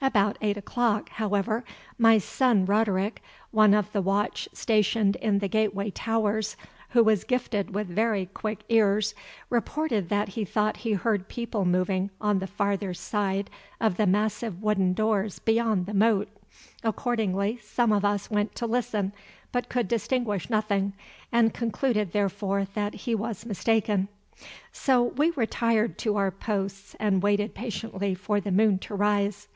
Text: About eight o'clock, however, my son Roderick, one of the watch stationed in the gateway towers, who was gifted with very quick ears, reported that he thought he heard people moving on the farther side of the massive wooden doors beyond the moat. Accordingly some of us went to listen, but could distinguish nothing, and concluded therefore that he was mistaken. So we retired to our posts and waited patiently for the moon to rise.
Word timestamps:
About 0.00 0.36
eight 0.42 0.56
o'clock, 0.56 1.10
however, 1.10 1.64
my 1.98 2.18
son 2.18 2.64
Roderick, 2.66 3.22
one 3.52 3.72
of 3.74 3.90
the 3.92 4.00
watch 4.02 4.48
stationed 4.52 5.16
in 5.16 5.38
the 5.40 5.48
gateway 5.48 5.90
towers, 5.90 6.56
who 6.90 7.02
was 7.04 7.24
gifted 7.24 7.74
with 7.74 7.86
very 7.86 8.26
quick 8.26 8.60
ears, 8.70 9.14
reported 9.50 10.08
that 10.10 10.28
he 10.30 10.44
thought 10.44 10.78
he 10.78 10.92
heard 10.92 11.28
people 11.28 11.64
moving 11.64 12.10
on 12.20 12.38
the 12.38 12.46
farther 12.46 12.92
side 12.92 13.50
of 13.80 13.96
the 13.98 14.06
massive 14.06 14.62
wooden 14.62 14.92
doors 14.92 15.38
beyond 15.38 15.84
the 15.86 15.94
moat. 15.94 16.28
Accordingly 16.82 17.58
some 17.62 17.92
of 17.92 18.04
us 18.04 18.30
went 18.30 18.54
to 18.56 18.66
listen, 18.66 19.12
but 19.52 19.70
could 19.70 19.88
distinguish 19.88 20.48
nothing, 20.50 20.92
and 21.32 21.54
concluded 21.54 22.12
therefore 22.12 22.66
that 22.74 22.94
he 22.94 23.14
was 23.14 23.46
mistaken. 23.46 24.08
So 24.72 25.02
we 25.02 25.30
retired 25.30 25.96
to 26.00 26.16
our 26.16 26.30
posts 26.30 26.94
and 27.00 27.22
waited 27.22 27.54
patiently 27.54 28.14
for 28.14 28.38
the 28.40 28.52
moon 28.52 28.78
to 28.80 28.94
rise. 28.94 29.48